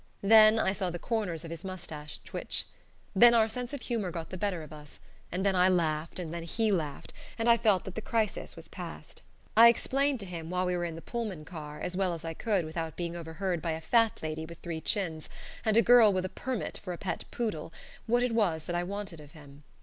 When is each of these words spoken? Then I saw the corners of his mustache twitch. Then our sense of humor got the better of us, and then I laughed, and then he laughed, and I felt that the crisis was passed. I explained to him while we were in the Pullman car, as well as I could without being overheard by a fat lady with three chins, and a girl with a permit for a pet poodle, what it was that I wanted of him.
Then 0.23 0.57
I 0.57 0.73
saw 0.73 0.89
the 0.89 0.97
corners 0.97 1.45
of 1.45 1.51
his 1.51 1.63
mustache 1.63 2.17
twitch. 2.23 2.65
Then 3.15 3.35
our 3.35 3.47
sense 3.47 3.71
of 3.71 3.83
humor 3.83 4.09
got 4.09 4.31
the 4.31 4.35
better 4.39 4.63
of 4.63 4.73
us, 4.73 4.99
and 5.31 5.45
then 5.45 5.55
I 5.55 5.69
laughed, 5.69 6.17
and 6.17 6.33
then 6.33 6.41
he 6.41 6.71
laughed, 6.71 7.13
and 7.37 7.47
I 7.47 7.55
felt 7.55 7.85
that 7.85 7.93
the 7.93 8.01
crisis 8.01 8.55
was 8.55 8.67
passed. 8.67 9.21
I 9.55 9.67
explained 9.67 10.19
to 10.21 10.25
him 10.25 10.49
while 10.49 10.65
we 10.65 10.75
were 10.75 10.85
in 10.85 10.95
the 10.95 11.03
Pullman 11.03 11.45
car, 11.45 11.79
as 11.79 11.95
well 11.95 12.15
as 12.15 12.25
I 12.25 12.33
could 12.33 12.65
without 12.65 12.95
being 12.95 13.15
overheard 13.15 13.61
by 13.61 13.73
a 13.73 13.79
fat 13.79 14.21
lady 14.23 14.43
with 14.43 14.57
three 14.63 14.81
chins, 14.81 15.29
and 15.63 15.77
a 15.77 15.83
girl 15.83 16.11
with 16.11 16.25
a 16.25 16.29
permit 16.29 16.79
for 16.79 16.93
a 16.93 16.97
pet 16.97 17.25
poodle, 17.29 17.71
what 18.07 18.23
it 18.23 18.31
was 18.33 18.63
that 18.63 18.75
I 18.75 18.81
wanted 18.83 19.19
of 19.19 19.33
him. 19.33 19.61